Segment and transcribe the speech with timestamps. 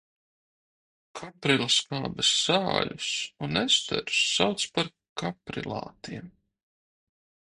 [1.19, 3.09] Kaprilskābes sāļus
[3.47, 4.89] un esterus sauc par
[5.23, 6.33] kaprilātiem.